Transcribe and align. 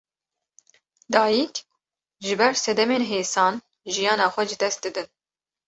Dayîk, 1.13 1.55
ji 2.25 2.33
ber 2.39 2.53
sedemên 2.63 3.03
hêsan 3.11 3.53
jiyana 3.93 4.27
xwe 4.33 4.43
ji 4.49 4.55
dest 4.61 4.79
didin 4.83 5.07